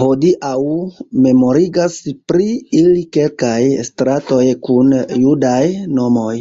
[0.00, 0.60] Hodiaŭ
[1.26, 1.98] memorigas
[2.32, 2.48] pri
[2.84, 3.60] ili kelkaj
[3.92, 5.62] stratoj kun judaj
[6.00, 6.34] nomoj.